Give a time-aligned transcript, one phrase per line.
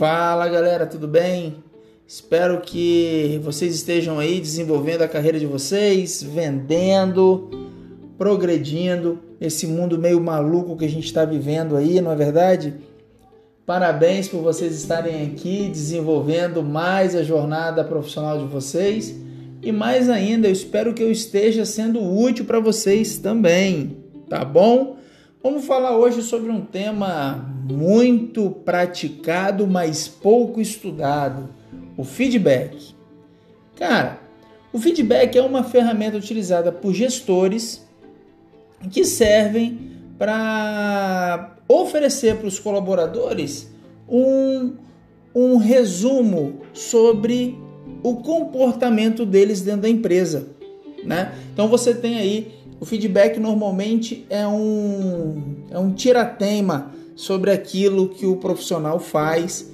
[0.00, 1.56] Fala galera, tudo bem?
[2.06, 7.50] Espero que vocês estejam aí desenvolvendo a carreira de vocês, vendendo,
[8.18, 12.74] progredindo esse mundo meio maluco que a gente está vivendo aí, não é verdade?
[13.70, 19.14] Parabéns por vocês estarem aqui desenvolvendo mais a jornada profissional de vocês
[19.62, 23.96] e mais ainda, eu espero que eu esteja sendo útil para vocês também,
[24.28, 24.96] tá bom?
[25.40, 31.48] Vamos falar hoje sobre um tema muito praticado, mas pouco estudado:
[31.96, 32.92] o feedback.
[33.76, 34.18] Cara,
[34.72, 37.86] o feedback é uma ferramenta utilizada por gestores
[38.90, 43.70] que servem para oferecer para os colaboradores
[44.06, 44.74] um,
[45.34, 47.58] um resumo sobre
[48.02, 50.48] o comportamento deles dentro da empresa.
[51.02, 51.32] Né?
[51.54, 58.26] Então você tem aí o feedback normalmente é um, é um tiratema sobre aquilo que
[58.26, 59.70] o profissional faz,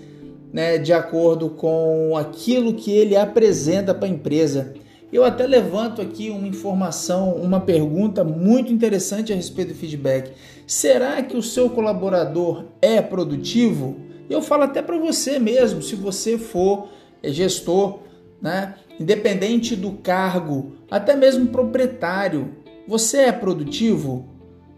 [0.53, 4.75] né, de acordo com aquilo que ele apresenta para a empresa.
[5.17, 10.33] Eu até levanto aqui uma informação, uma pergunta muito interessante a respeito do feedback.
[10.67, 13.97] Será que o seu colaborador é produtivo?
[14.29, 16.89] Eu falo até para você mesmo, se você for
[17.25, 18.01] gestor,
[18.43, 18.75] né?
[19.01, 22.55] independente do cargo, até mesmo proprietário,
[22.87, 24.29] você é produtivo?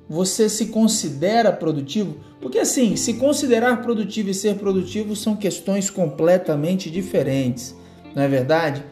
[0.09, 2.15] Você se considera produtivo?
[2.41, 7.75] Porque assim, se considerar produtivo e ser produtivo são questões completamente diferentes,
[8.15, 8.85] não é verdade?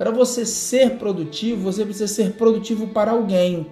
[0.00, 3.66] Para você ser produtivo, você precisa ser produtivo para alguém.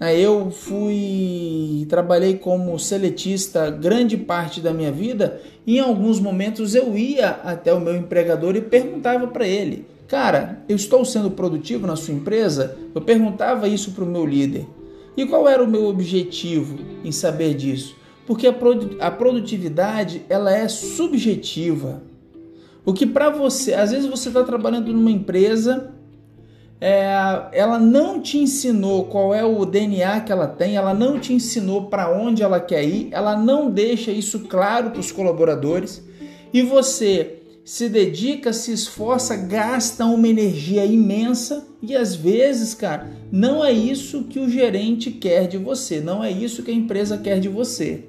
[0.00, 7.28] Eu fui trabalhei como seletista grande parte da minha vida em alguns momentos eu ia
[7.28, 12.14] até o meu empregador e perguntava para ele: Cara, eu estou sendo produtivo na sua
[12.14, 12.78] empresa?
[12.94, 14.66] Eu perguntava isso para o meu líder.
[15.14, 17.94] E qual era o meu objetivo em saber disso?
[18.26, 18.46] Porque
[18.98, 22.11] a produtividade ela é subjetiva.
[22.84, 25.92] O que para você, às vezes você está trabalhando numa empresa,
[26.80, 27.12] é,
[27.52, 31.86] ela não te ensinou qual é o DNA que ela tem, ela não te ensinou
[31.86, 36.02] para onde ela quer ir, ela não deixa isso claro para os colaboradores
[36.52, 43.64] e você se dedica, se esforça, gasta uma energia imensa e às vezes, cara, não
[43.64, 47.38] é isso que o gerente quer de você, não é isso que a empresa quer
[47.38, 48.06] de você.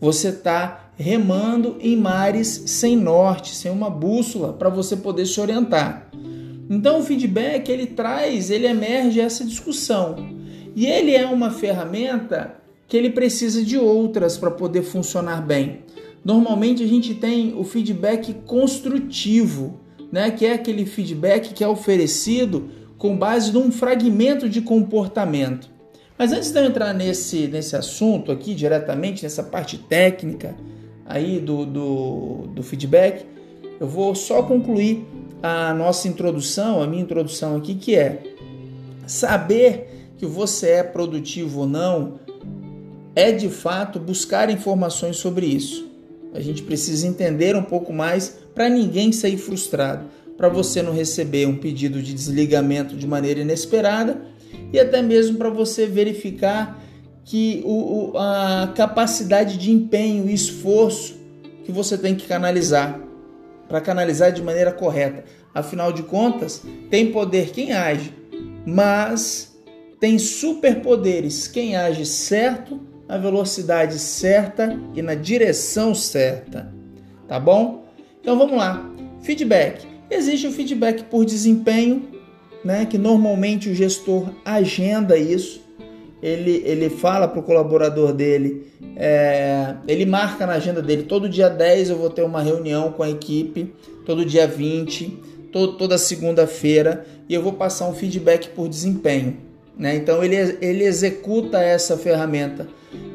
[0.00, 6.08] Você está remando em mares sem norte, sem uma bússola para você poder se orientar.
[6.70, 10.16] Então o feedback ele traz, ele emerge essa discussão.
[10.74, 12.56] E ele é uma ferramenta
[12.88, 15.80] que ele precisa de outras para poder funcionar bem.
[16.24, 19.80] Normalmente a gente tem o feedback construtivo,
[20.10, 20.30] né?
[20.30, 25.68] que é aquele feedback que é oferecido com base num fragmento de comportamento.
[26.16, 30.56] Mas antes de eu entrar nesse, nesse assunto aqui diretamente, nessa parte técnica
[31.04, 33.26] aí do, do, do feedback,
[33.80, 35.06] eu vou só concluir
[35.42, 38.22] a nossa introdução, a minha introdução aqui, que é
[39.06, 42.20] saber que você é produtivo ou não
[43.14, 45.88] é de fato buscar informações sobre isso.
[46.32, 50.06] A gente precisa entender um pouco mais para ninguém sair frustrado,
[50.36, 54.22] para você não receber um pedido de desligamento de maneira inesperada
[54.72, 56.83] e até mesmo para você verificar
[57.24, 61.16] que o, o, a capacidade de empenho e esforço
[61.64, 63.00] que você tem que canalizar
[63.68, 65.24] para canalizar de maneira correta.
[65.54, 68.12] Afinal de contas, tem poder quem age,
[68.66, 69.56] mas
[69.98, 76.72] tem superpoderes quem age certo na velocidade certa e na direção certa.
[77.26, 77.84] Tá bom?
[78.20, 78.90] Então vamos lá.
[79.22, 79.86] Feedback.
[80.10, 82.10] Existe o feedback por desempenho,
[82.62, 85.63] né, que normalmente o gestor agenda isso.
[86.24, 91.50] Ele, ele fala para o colaborador dele, é, ele marca na agenda dele, todo dia
[91.50, 93.74] 10 eu vou ter uma reunião com a equipe,
[94.06, 95.18] todo dia 20,
[95.52, 99.36] todo, toda segunda-feira, e eu vou passar um feedback por desempenho.
[99.78, 99.96] Né?
[99.96, 102.66] Então ele, ele executa essa ferramenta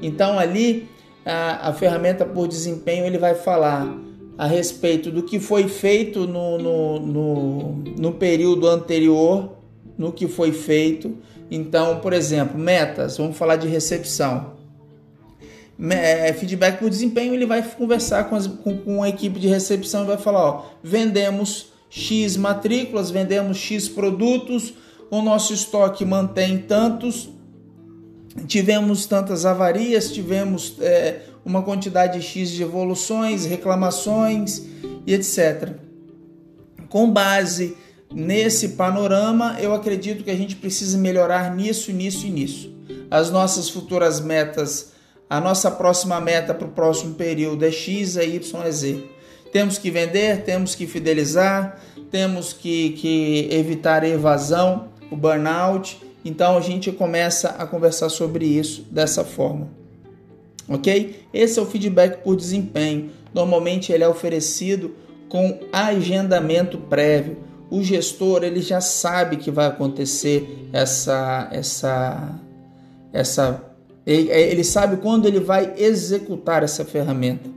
[0.02, 0.88] então ali
[1.26, 3.94] a, a ferramenta por desempenho ele vai falar
[4.38, 7.62] a respeito do que foi feito no, no, no,
[7.98, 9.52] no período anterior,
[10.00, 11.18] no que foi feito.
[11.52, 14.58] Então, por exemplo, metas, vamos falar de recepção.
[15.92, 20.04] É, feedback por desempenho, ele vai conversar com, as, com, com a equipe de recepção
[20.04, 24.74] e vai falar: ó, vendemos X matrículas, vendemos X produtos,
[25.12, 27.30] o nosso estoque mantém tantos,
[28.48, 34.64] tivemos tantas avarias, tivemos é, uma quantidade X de evoluções, reclamações
[35.08, 35.74] e etc.
[36.90, 37.76] Com base
[38.14, 42.74] nesse panorama, eu acredito que a gente precisa melhorar nisso, nisso e nisso.
[43.10, 44.94] As nossas futuras metas,
[45.30, 49.04] a nossa próxima meta para o próximo período é X, é Y, é Z.
[49.52, 51.80] Temos que vender, temos que fidelizar,
[52.12, 56.00] temos que, que evitar a evasão, o burnout.
[56.24, 59.70] Então a gente começa a conversar sobre isso dessa forma.
[60.68, 61.26] Ok?
[61.34, 63.10] Esse é o feedback por desempenho.
[63.34, 64.96] Normalmente ele é oferecido
[65.28, 67.49] com agendamento prévio.
[67.70, 72.40] O gestor ele já sabe que vai acontecer essa essa
[73.14, 73.64] essa
[74.06, 77.48] ele, sabe quando ele vai executar essa ferramenta,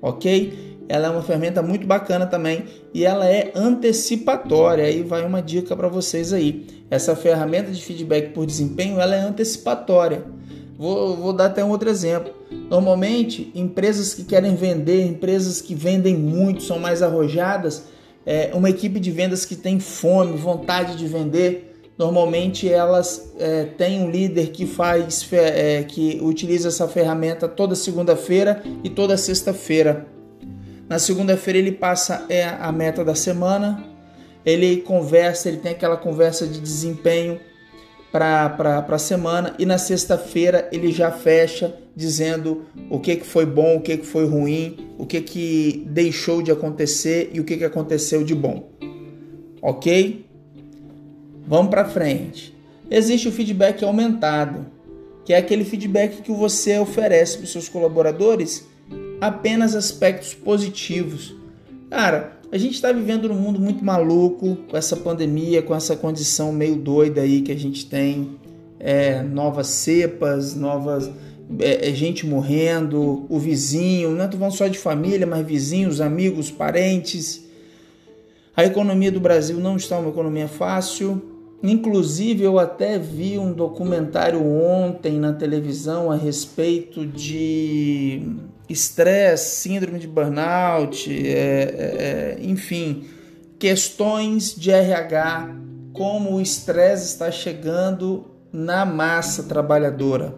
[0.00, 0.76] ok?
[0.88, 2.64] Ela é uma ferramenta muito bacana também
[2.94, 4.84] e ela é antecipatória.
[4.84, 6.66] Aí vai uma dica para vocês aí.
[6.88, 10.24] Essa ferramenta de feedback por desempenho ela é antecipatória.
[10.78, 12.32] Vou, vou dar até um outro exemplo.
[12.70, 17.84] Normalmente, empresas que querem vender, empresas que vendem muito, são mais arrojadas,
[18.26, 24.02] é, uma equipe de vendas que tem fome, vontade de vender, normalmente elas é, têm
[24.02, 30.06] um líder que faz, é, que utiliza essa ferramenta toda segunda-feira e toda sexta-feira.
[30.88, 33.84] Na segunda-feira ele passa é, a meta da semana,
[34.44, 37.40] ele conversa, ele tem aquela conversa de desempenho
[38.16, 43.76] para a semana e na sexta-feira ele já fecha dizendo o que, que foi bom,
[43.76, 47.64] o que, que foi ruim, o que, que deixou de acontecer e o que, que
[47.64, 48.70] aconteceu de bom.
[49.60, 50.24] Ok?
[51.46, 52.56] Vamos para frente.
[52.90, 54.66] Existe o feedback aumentado,
[55.24, 58.66] que é aquele feedback que você oferece para os seus colaboradores
[59.20, 61.34] apenas aspectos positivos.
[61.90, 66.52] Cara, a gente está vivendo num mundo muito maluco com essa pandemia, com essa condição
[66.52, 68.38] meio doida aí que a gente tem,
[68.78, 71.10] é, novas cepas, novas
[71.58, 76.50] é, é gente morrendo, o vizinho, não estou falando só de família, mas vizinhos, amigos,
[76.50, 77.44] parentes.
[78.56, 81.22] A economia do Brasil não está uma economia fácil.
[81.62, 88.22] Inclusive, eu até vi um documentário ontem na televisão a respeito de
[88.68, 93.06] estresse, síndrome de burnout, é, é, é enfim,
[93.58, 95.54] questões de RH,
[95.92, 100.34] como o estresse está chegando na massa trabalhadora,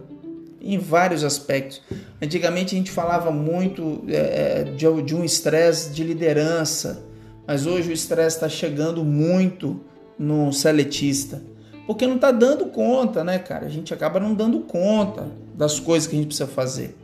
[0.60, 1.82] em vários aspectos.
[2.20, 7.02] Antigamente a gente falava muito é, é de, de um estresse de liderança,
[7.46, 9.80] mas hoje o estresse está chegando muito
[10.18, 11.40] no seletista.
[11.86, 13.64] Porque não está dando conta, né, cara?
[13.64, 16.94] A gente acaba não dando conta das coisas que a gente precisa fazer.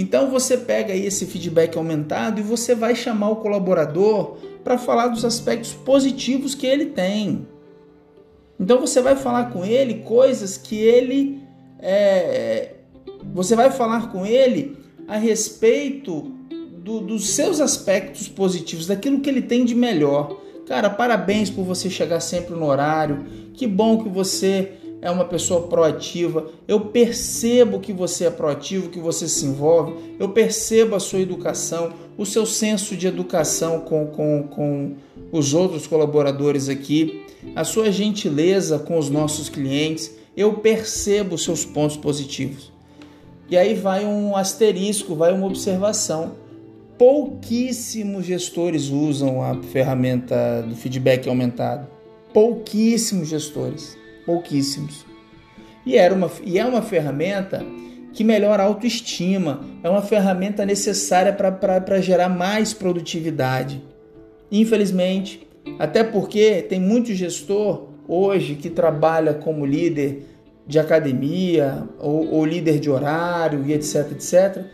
[0.00, 5.08] Então você pega aí esse feedback aumentado e você vai chamar o colaborador para falar
[5.08, 7.48] dos aspectos positivos que ele tem.
[8.60, 11.42] Então você vai falar com ele coisas que ele
[11.80, 12.74] é,
[13.34, 14.76] você vai falar com ele
[15.08, 16.32] a respeito
[16.76, 20.40] do, dos seus aspectos positivos, daquilo que ele tem de melhor.
[20.64, 23.26] Cara, parabéns por você chegar sempre no horário.
[23.52, 28.98] Que bom que você é uma pessoa proativa, eu percebo que você é proativo, que
[28.98, 34.42] você se envolve, eu percebo a sua educação, o seu senso de educação com, com,
[34.48, 34.96] com
[35.30, 37.24] os outros colaboradores aqui,
[37.54, 42.72] a sua gentileza com os nossos clientes, eu percebo os seus pontos positivos.
[43.48, 46.32] E aí vai um asterisco, vai uma observação.
[46.98, 51.86] Pouquíssimos gestores usam a ferramenta do feedback aumentado.
[52.32, 53.96] Pouquíssimos gestores
[54.28, 55.06] pouquíssimos.
[55.86, 57.64] E, era uma, e é uma ferramenta
[58.12, 63.82] que melhora a autoestima, é uma ferramenta necessária para gerar mais produtividade.
[64.52, 70.26] Infelizmente, até porque tem muito gestor hoje que trabalha como líder
[70.66, 74.64] de academia ou, ou líder de horário e etc, etc,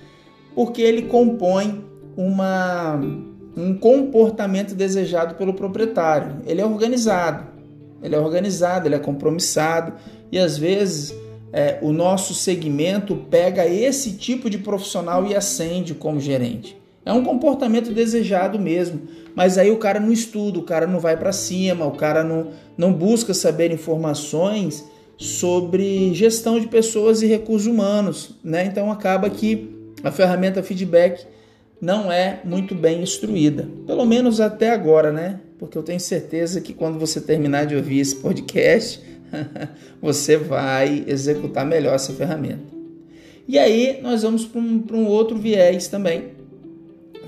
[0.52, 1.84] porque ele compõe
[2.16, 3.00] uma,
[3.56, 6.38] um comportamento desejado pelo proprietário.
[6.44, 7.53] Ele é organizado,
[8.04, 9.94] ele é organizado, ele é compromissado
[10.30, 11.14] e às vezes
[11.52, 16.76] é, o nosso segmento pega esse tipo de profissional e acende como gerente.
[17.06, 19.02] É um comportamento desejado mesmo,
[19.34, 22.49] mas aí o cara não estuda, o cara não vai para cima, o cara não,
[22.76, 24.84] não busca saber informações
[25.16, 28.64] sobre gestão de pessoas e recursos humanos, né?
[28.64, 29.70] Então acaba que
[30.02, 31.26] a ferramenta feedback
[31.80, 35.40] não é muito bem instruída, pelo menos até agora, né?
[35.64, 39.00] Porque eu tenho certeza que quando você terminar de ouvir esse podcast,
[40.00, 42.75] você vai executar melhor essa ferramenta.
[43.49, 46.35] E aí nós vamos para um, um outro viés também.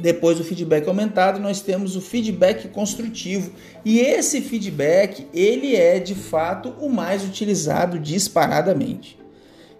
[0.01, 3.51] Depois do feedback aumentado, nós temos o feedback construtivo.
[3.83, 9.19] E esse feedback, ele é de fato o mais utilizado disparadamente.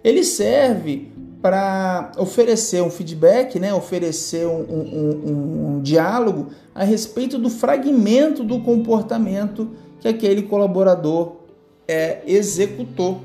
[0.03, 7.37] Ele serve para oferecer um feedback, né, oferecer um, um, um, um, diálogo a respeito
[7.37, 11.37] do fragmento do comportamento que aquele colaborador
[11.87, 13.21] é, executou.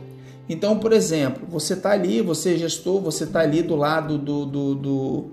[0.49, 4.45] Então, por exemplo, você está ali, você é gestor, você está ali do lado do,
[4.45, 5.25] do, do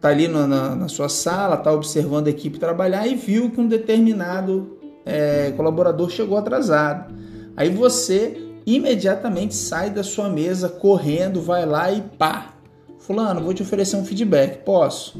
[0.00, 3.68] tá ali na, na, sua sala, está observando a equipe trabalhar e viu que um
[3.68, 7.12] determinado é, colaborador chegou atrasado.
[7.56, 12.54] Aí você imediatamente sai da sua mesa correndo, vai lá e pá.
[12.98, 14.64] Fulano, vou te oferecer um feedback.
[14.64, 15.18] Posso?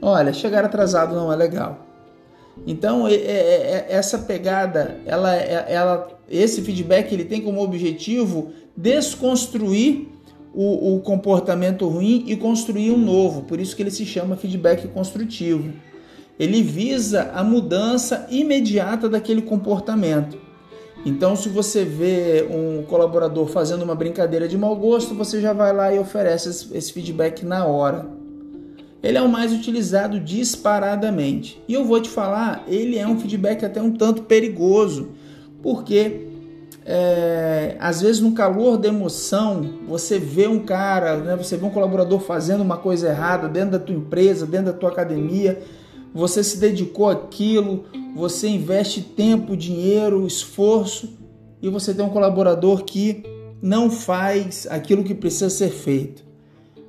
[0.00, 1.84] Olha, chegar atrasado não é legal.
[2.66, 10.08] Então, é, é, é, essa pegada, ela, ela, esse feedback ele tem como objetivo desconstruir
[10.54, 13.42] o, o comportamento ruim e construir um novo.
[13.42, 15.72] Por isso que ele se chama feedback construtivo.
[16.38, 20.45] Ele visa a mudança imediata daquele comportamento.
[21.06, 25.72] Então, se você vê um colaborador fazendo uma brincadeira de mau gosto, você já vai
[25.72, 28.08] lá e oferece esse feedback na hora.
[29.00, 31.62] Ele é o mais utilizado disparadamente.
[31.68, 35.10] E eu vou te falar, ele é um feedback até um tanto perigoso,
[35.62, 36.26] porque
[36.84, 41.70] é, às vezes no calor da emoção você vê um cara, né, você vê um
[41.70, 45.62] colaborador fazendo uma coisa errada dentro da tua empresa, dentro da tua academia,
[46.14, 47.84] você se dedicou àquilo,
[48.14, 51.16] você investe tempo, dinheiro, esforço
[51.60, 53.22] e você tem um colaborador que
[53.60, 56.24] não faz aquilo que precisa ser feito.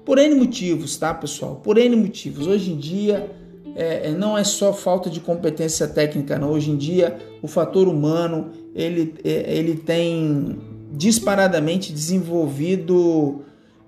[0.05, 1.55] Por N motivos, tá, pessoal?
[1.63, 2.47] Por N motivos.
[2.47, 3.29] Hoje em dia
[3.75, 6.51] é, é, não é só falta de competência técnica, não.
[6.51, 10.57] Hoje em dia o fator humano ele, é, ele tem
[10.91, 13.41] disparadamente desenvolvido,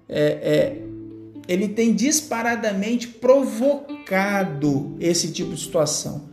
[0.08, 0.82] é, é,
[1.50, 6.30] ele tem disparadamente provocado esse tipo de situação.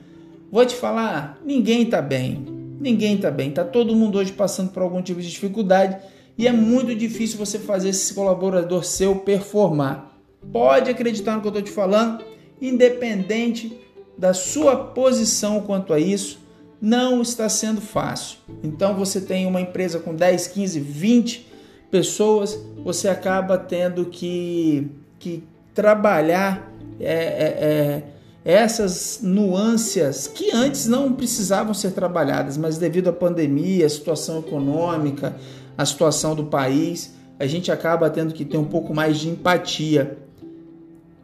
[0.53, 2.45] Vou te falar, ninguém está bem,
[2.79, 3.51] ninguém está bem.
[3.51, 5.97] Tá todo mundo hoje passando por algum tipo de dificuldade
[6.37, 10.15] e é muito difícil você fazer esse colaborador seu performar.
[10.53, 12.23] Pode acreditar no que eu estou te falando,
[12.61, 13.75] independente
[14.19, 16.39] da sua posição quanto a isso,
[16.79, 18.37] não está sendo fácil.
[18.63, 21.47] Então você tem uma empresa com 10, 15, 20
[21.91, 25.45] pessoas, você acaba tendo que, que
[25.75, 28.03] trabalhar é, é, é,
[28.45, 35.35] essas nuances que antes não precisavam ser trabalhadas, mas devido à pandemia, à situação econômica,
[35.77, 40.17] a situação do país, a gente acaba tendo que ter um pouco mais de empatia.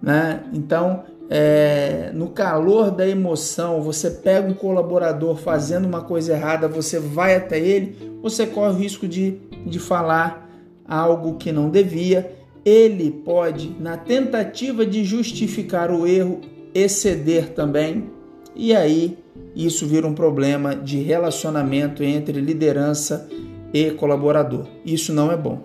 [0.03, 0.43] Né?
[0.53, 6.99] Então, é, no calor da emoção, você pega um colaborador fazendo uma coisa errada, você
[6.99, 10.51] vai até ele, você corre o risco de, de falar
[10.87, 12.42] algo que não devia.
[12.65, 16.41] Ele pode, na tentativa de justificar o erro,
[16.75, 18.11] exceder também,
[18.55, 19.19] e aí
[19.55, 23.29] isso vira um problema de relacionamento entre liderança
[23.73, 24.67] e colaborador.
[24.85, 25.61] Isso não é bom.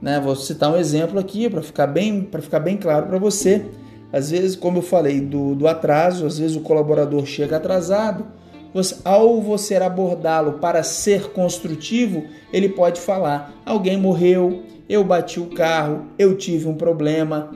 [0.00, 0.20] Né?
[0.20, 3.64] Vou citar um exemplo aqui para ficar bem para ficar bem claro para você.
[4.12, 8.24] Às vezes, como eu falei do, do atraso, às vezes o colaborador chega atrasado.
[8.72, 15.46] Você, ao você abordá-lo para ser construtivo, ele pode falar: alguém morreu, eu bati o
[15.46, 17.52] carro, eu tive um problema.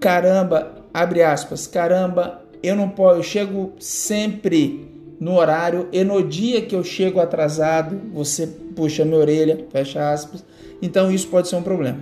[0.00, 6.62] Caramba, abre aspas, caramba, eu não posso, eu chego sempre no horário e no dia
[6.62, 10.44] que eu chego atrasado, você puxa minha orelha, fecha aspas.
[10.80, 12.00] Então isso pode ser um problema.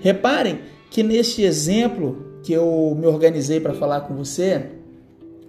[0.00, 4.66] Reparem que neste exemplo que eu me organizei para falar com você,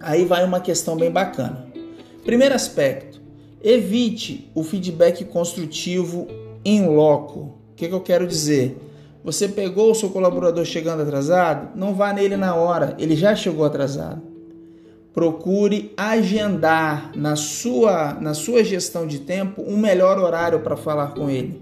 [0.00, 1.66] aí vai uma questão bem bacana.
[2.24, 3.20] Primeiro aspecto,
[3.62, 6.26] evite o feedback construtivo
[6.64, 7.40] em loco.
[7.40, 8.76] O que, que eu quero dizer?
[9.24, 13.64] Você pegou o seu colaborador chegando atrasado, não vá nele na hora, ele já chegou
[13.64, 14.28] atrasado
[15.18, 21.28] procure agendar na sua, na sua gestão de tempo um melhor horário para falar com
[21.28, 21.60] ele.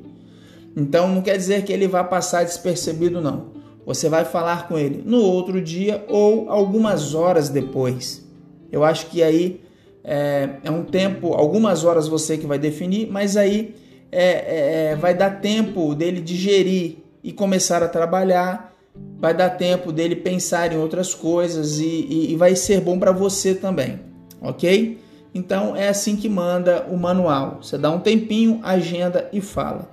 [0.77, 3.47] Então não quer dizer que ele vai passar despercebido, não.
[3.87, 8.23] Você vai falar com ele no outro dia ou algumas horas depois.
[8.71, 9.63] Eu acho que aí
[10.05, 13.75] é, é um tempo, algumas horas você que vai definir, mas aí
[14.19, 18.77] é, é, é vai dar tempo dele digerir e começar a trabalhar
[19.19, 23.13] vai dar tempo dele pensar em outras coisas e, e, e vai ser bom para
[23.13, 24.01] você também,
[24.41, 24.99] ok?
[25.35, 27.59] Então é assim que manda o manual.
[27.63, 29.91] Você dá um tempinho, agenda e fala.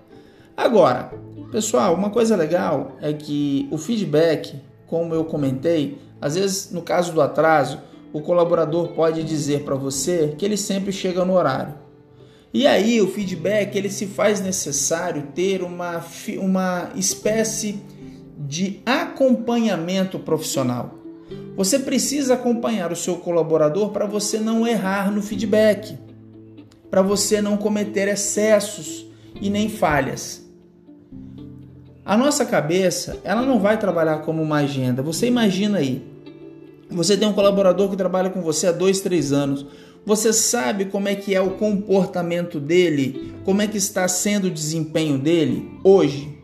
[0.56, 1.12] Agora,
[1.52, 4.56] pessoal, uma coisa legal é que o feedback,
[4.88, 7.80] como eu comentei, às vezes no caso do atraso,
[8.14, 11.74] o colaborador pode dizer para você que ele sempre chega no horário.
[12.54, 16.06] E aí o feedback ele se faz necessário ter uma,
[16.38, 17.82] uma espécie
[18.38, 21.00] de acompanhamento profissional.
[21.56, 25.98] Você precisa acompanhar o seu colaborador para você não errar no feedback,
[26.92, 29.08] para você não cometer excessos
[29.42, 30.44] e nem falhas.
[32.06, 35.02] A nossa cabeça, ela não vai trabalhar como uma agenda.
[35.02, 36.06] Você imagina aí,
[36.90, 39.66] você tem um colaborador que trabalha com você há dois, três anos.
[40.06, 44.52] Você sabe como é que é o comportamento dele, como é que está sendo o
[44.52, 46.38] desempenho dele hoje.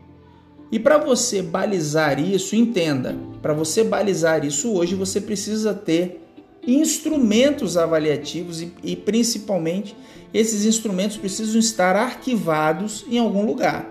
[0.72, 6.22] E para você balizar isso, entenda, para você balizar isso hoje, você precisa ter
[6.66, 9.96] instrumentos avaliativos e, e principalmente
[10.32, 13.90] esses instrumentos precisam estar arquivados em algum lugar.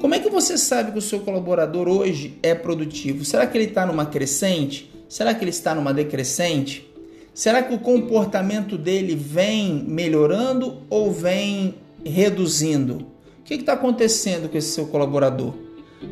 [0.00, 3.24] Como é que você sabe que o seu colaborador hoje é produtivo?
[3.24, 4.90] Será que ele está numa crescente?
[5.08, 6.89] Será que ele está numa decrescente?
[7.40, 13.06] Será que o comportamento dele vem melhorando ou vem reduzindo?
[13.38, 15.54] O que está acontecendo com esse seu colaborador?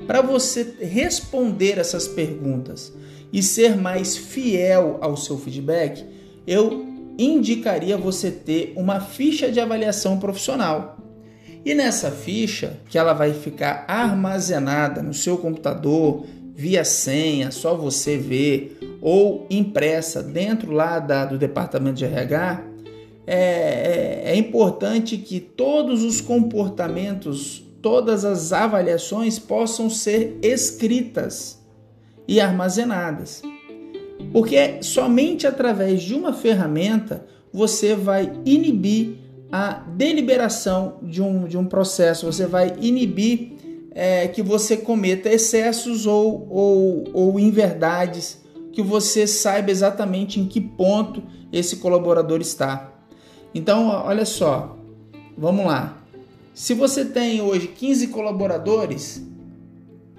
[0.06, 2.90] Para você responder essas perguntas
[3.30, 6.02] e ser mais fiel ao seu feedback,
[6.46, 6.86] eu
[7.18, 10.96] indicaria você ter uma ficha de avaliação profissional.
[11.62, 16.24] E nessa ficha, que ela vai ficar armazenada no seu computador
[16.58, 22.64] via senha, só você vê, ou impressa dentro lá da, do departamento de RH,
[23.24, 31.62] é, é, é importante que todos os comportamentos, todas as avaliações possam ser escritas
[32.26, 33.40] e armazenadas.
[34.32, 39.18] Porque somente através de uma ferramenta você vai inibir
[39.52, 43.57] a deliberação de um, de um processo, você vai inibir
[44.00, 48.38] é, que você cometa excessos ou, ou, ou inverdades,
[48.70, 51.20] que você saiba exatamente em que ponto
[51.52, 52.92] esse colaborador está.
[53.52, 54.76] Então, olha só,
[55.36, 56.00] vamos lá.
[56.54, 59.20] Se você tem hoje 15 colaboradores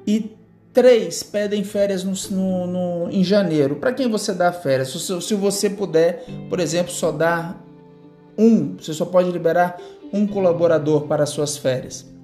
[0.06, 0.30] e
[0.74, 4.90] três pedem férias no, no, no em janeiro, para quem você dá férias?
[4.90, 7.66] Se, se você puder, por exemplo, só dar
[8.38, 9.80] um, você só pode liberar
[10.12, 12.19] um colaborador para suas férias.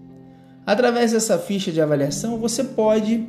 [0.66, 3.28] Através dessa ficha de avaliação, você pode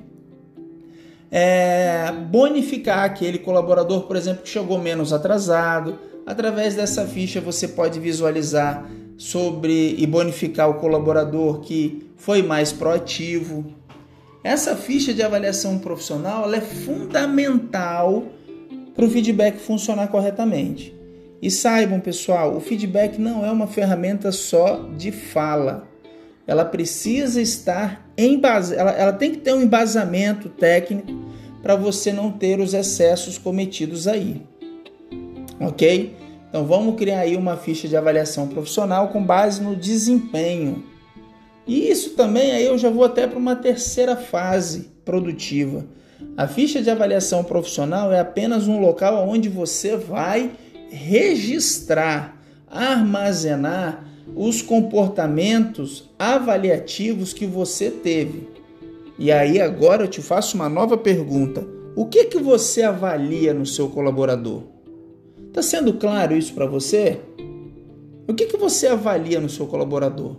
[1.30, 5.98] é, bonificar aquele colaborador, por exemplo, que chegou menos atrasado.
[6.24, 13.66] Através dessa ficha, você pode visualizar sobre e bonificar o colaborador que foi mais proativo.
[14.42, 18.24] Essa ficha de avaliação profissional é fundamental
[18.94, 20.94] para o feedback funcionar corretamente.
[21.42, 25.86] E saibam, pessoal, o feedback não é uma ferramenta só de fala.
[26.46, 31.12] Ela precisa estar em base, ela, ela tem que ter um embasamento técnico
[31.62, 34.42] para você não ter os excessos cometidos aí.
[35.60, 36.16] OK?
[36.48, 40.84] Então vamos criar aí uma ficha de avaliação profissional com base no desempenho.
[41.66, 45.84] E isso também aí eu já vou até para uma terceira fase produtiva.
[46.36, 50.52] A ficha de avaliação profissional é apenas um local onde você vai
[50.88, 58.48] registrar, armazenar os comportamentos avaliativos que você teve.
[59.18, 61.66] E aí agora eu te faço uma nova pergunta.
[61.94, 64.62] O que que você avalia no seu colaborador?
[65.48, 67.20] Está sendo claro isso para você?
[68.28, 70.36] O que que você avalia no seu colaborador?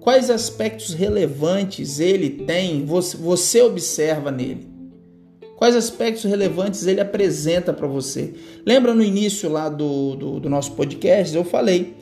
[0.00, 4.72] Quais aspectos relevantes ele tem, você observa nele?
[5.62, 8.34] Quais aspectos relevantes ele apresenta para você?
[8.66, 11.36] Lembra no início lá do, do, do, nosso podcast?
[11.36, 11.94] Eu falei.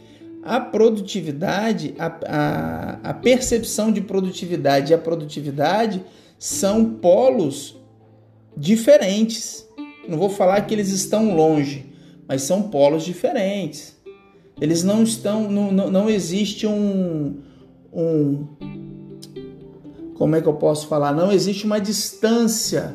[0.42, 6.03] A produtividade, a, a, a percepção de produtividade e a produtividade
[6.38, 7.76] são polos
[8.57, 9.66] diferentes.
[10.09, 11.92] Não vou falar que eles estão longe,
[12.26, 13.96] mas são polos diferentes.
[14.61, 17.38] Eles não estão, não, não, não existe um,
[17.92, 18.46] um,
[20.14, 21.14] como é que eu posso falar?
[21.14, 22.94] Não existe uma distância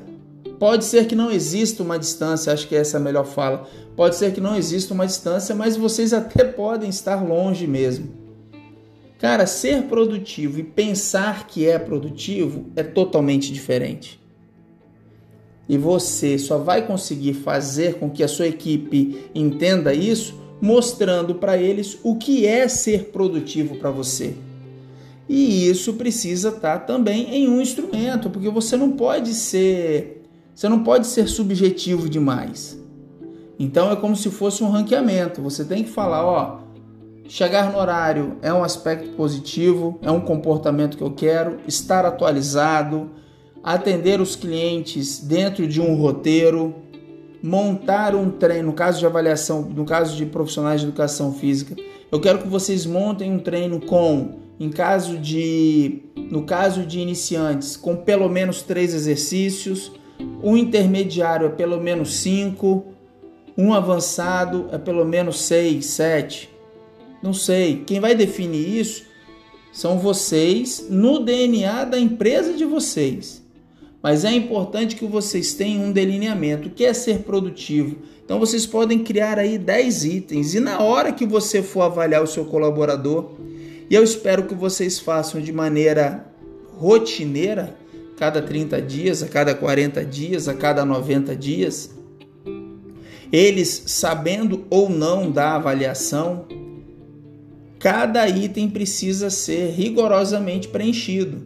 [0.60, 3.68] Pode ser que não exista uma distância, acho que essa é a melhor fala.
[3.96, 8.10] Pode ser que não exista uma distância, mas vocês até podem estar longe mesmo.
[9.20, 14.20] Cara, ser produtivo e pensar que é produtivo é totalmente diferente.
[15.68, 21.58] E você só vai conseguir fazer com que a sua equipe entenda isso mostrando para
[21.58, 24.36] eles o que é ser produtivo para você.
[25.28, 30.25] E isso precisa estar tá também em um instrumento, porque você não pode ser
[30.56, 32.82] você não pode ser subjetivo demais.
[33.60, 35.42] Então é como se fosse um ranqueamento.
[35.42, 36.60] Você tem que falar, ó,
[37.28, 43.12] chegar no horário é um aspecto positivo, é um comportamento que eu quero, estar atualizado,
[43.62, 46.74] atender os clientes dentro de um roteiro,
[47.44, 51.76] montar um treino, no caso de avaliação, no caso de profissionais de educação física,
[52.10, 57.76] eu quero que vocês montem um treino com, em caso de, no caso de iniciantes,
[57.76, 59.92] com pelo menos três exercícios
[60.44, 62.86] um intermediário é pelo menos 5,
[63.58, 66.50] um avançado é pelo menos 6, 7.
[67.22, 67.84] Não sei.
[67.86, 69.04] Quem vai definir isso
[69.72, 73.44] são vocês no DNA da empresa de vocês.
[74.02, 77.98] Mas é importante que vocês tenham um delineamento, que é ser produtivo.
[78.24, 82.28] Então vocês podem criar aí 10 itens e na hora que você for avaliar o
[82.28, 83.32] seu colaborador,
[83.90, 86.26] e eu espero que vocês façam de maneira
[86.78, 87.76] rotineira,
[88.18, 91.94] cada 30 dias, a cada 40 dias, a cada 90 dias,
[93.32, 96.46] eles sabendo ou não da avaliação,
[97.80, 101.46] cada item precisa ser rigorosamente preenchido.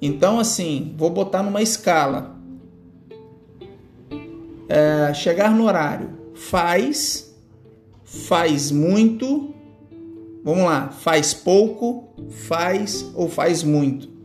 [0.00, 2.36] Então, assim, vou botar numa escala.
[4.68, 6.10] É, chegar no horário.
[6.34, 7.34] Faz,
[8.04, 9.54] faz muito.
[10.44, 14.17] Vamos lá, faz pouco, faz ou faz muito.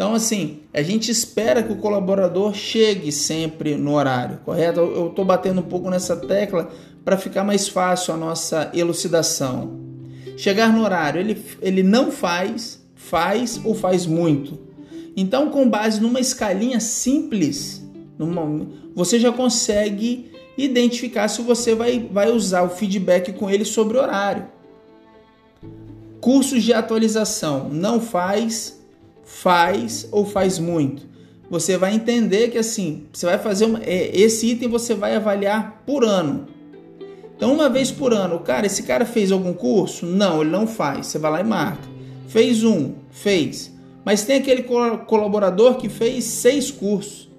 [0.00, 4.80] Então, assim, a gente espera que o colaborador chegue sempre no horário, correto?
[4.80, 6.70] Eu estou batendo um pouco nessa tecla
[7.04, 9.78] para ficar mais fácil a nossa elucidação.
[10.38, 14.58] Chegar no horário, ele, ele não faz, faz ou faz muito.
[15.14, 17.86] Então, com base numa escalinha simples,
[18.18, 23.98] numa, você já consegue identificar se você vai, vai usar o feedback com ele sobre
[23.98, 24.46] o horário.
[26.22, 28.79] Cursos de atualização, não faz,
[29.30, 31.08] faz ou faz muito.
[31.48, 35.82] Você vai entender que assim, você vai fazer uma, é, esse item você vai avaliar
[35.86, 36.48] por ano.
[37.36, 40.04] Então, uma vez por ano, cara, esse cara fez algum curso?
[40.04, 41.06] Não, ele não faz.
[41.06, 41.88] Você vai lá e marca.
[42.28, 43.72] Fez um, fez.
[44.04, 47.30] Mas tem aquele colaborador que fez seis cursos.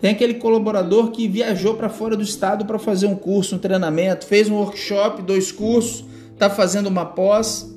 [0.00, 4.26] Tem aquele colaborador que viajou para fora do estado para fazer um curso, um treinamento,
[4.26, 7.72] fez um workshop, dois cursos, está fazendo uma pós.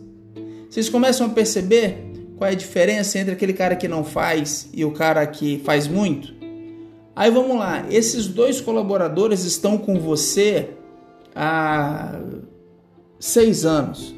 [0.70, 2.07] Vocês começam a perceber
[2.38, 5.88] qual é a diferença entre aquele cara que não faz e o cara que faz
[5.88, 6.36] muito?
[7.16, 10.70] Aí vamos lá, esses dois colaboradores estão com você
[11.36, 12.20] há
[13.20, 14.16] seis anos.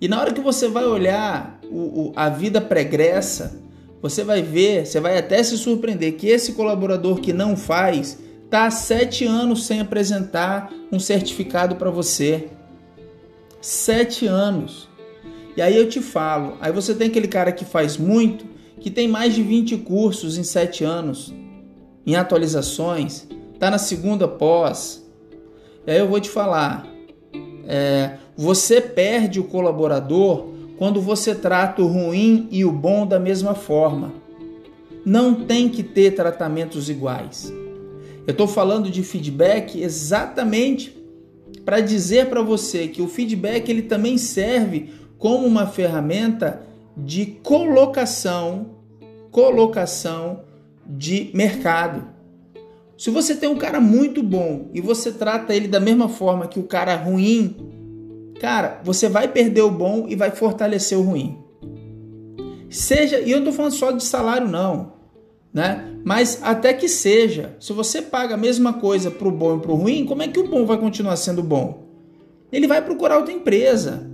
[0.00, 3.60] E na hora que você vai olhar o, o, a vida pregressa,
[4.00, 8.66] você vai ver, você vai até se surpreender que esse colaborador que não faz está
[8.66, 12.48] há sete anos sem apresentar um certificado para você.
[13.60, 14.89] Sete anos.
[15.56, 18.44] E aí eu te falo, aí você tem aquele cara que faz muito,
[18.80, 21.34] que tem mais de 20 cursos em sete anos,
[22.06, 25.00] em atualizações, está na segunda pós,
[25.86, 26.86] e aí eu vou te falar:
[27.66, 33.54] é, você perde o colaborador quando você trata o ruim e o bom da mesma
[33.54, 34.12] forma.
[35.04, 37.52] Não tem que ter tratamentos iguais.
[38.26, 40.96] Eu estou falando de feedback exatamente
[41.64, 46.62] para dizer para você que o feedback ele também serve como uma ferramenta
[46.96, 48.68] de colocação,
[49.30, 50.40] colocação
[50.86, 52.06] de mercado.
[52.96, 56.58] Se você tem um cara muito bom e você trata ele da mesma forma que
[56.58, 57.54] o cara ruim,
[58.40, 61.38] cara, você vai perder o bom e vai fortalecer o ruim.
[62.70, 64.94] Seja, e eu não tô falando só de salário não,
[65.52, 65.98] né?
[66.02, 70.06] Mas até que seja, se você paga a mesma coisa pro bom e pro ruim,
[70.06, 71.84] como é que o bom vai continuar sendo bom?
[72.50, 74.09] Ele vai procurar outra empresa.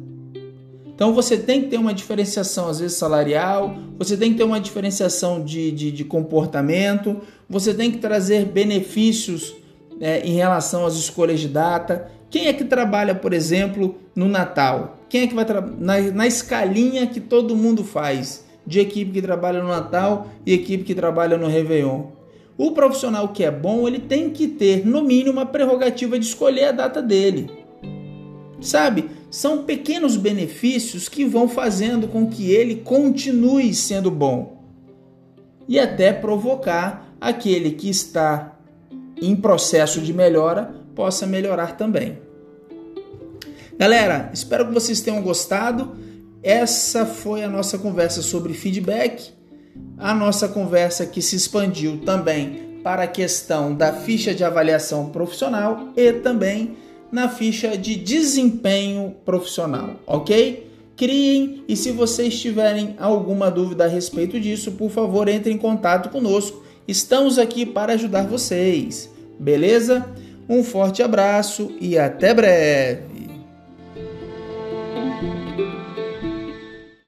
[0.96, 4.58] Então você tem que ter uma diferenciação, às vezes salarial, você tem que ter uma
[4.58, 9.54] diferenciação de, de, de comportamento, você tem que trazer benefícios
[10.00, 12.10] é, em relação às escolhas de data.
[12.30, 14.96] Quem é que trabalha, por exemplo, no Natal?
[15.10, 15.44] Quem é que vai
[15.78, 20.82] na, na escalinha que todo mundo faz de equipe que trabalha no Natal e equipe
[20.82, 22.04] que trabalha no Réveillon?
[22.56, 26.68] O profissional que é bom, ele tem que ter, no mínimo, uma prerrogativa de escolher
[26.68, 27.50] a data dele.
[28.62, 29.10] Sabe?
[29.30, 34.62] São pequenos benefícios que vão fazendo com que ele continue sendo bom
[35.68, 38.56] e até provocar aquele que está
[39.20, 42.18] em processo de melhora possa melhorar também.
[43.78, 45.96] Galera, espero que vocês tenham gostado.
[46.42, 49.32] Essa foi a nossa conversa sobre feedback,
[49.98, 55.88] a nossa conversa que se expandiu também para a questão da ficha de avaliação profissional
[55.96, 56.76] e também
[57.10, 60.70] na ficha de desempenho profissional, ok?
[60.96, 66.08] Criem e se vocês tiverem alguma dúvida a respeito disso, por favor, entre em contato
[66.08, 66.64] conosco.
[66.88, 70.06] Estamos aqui para ajudar vocês, beleza?
[70.48, 73.15] Um forte abraço e até breve!